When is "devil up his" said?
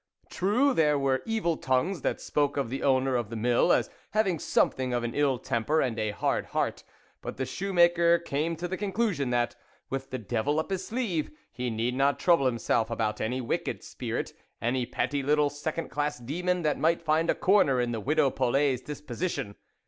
10.17-10.87